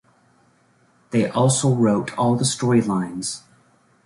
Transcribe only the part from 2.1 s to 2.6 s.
all the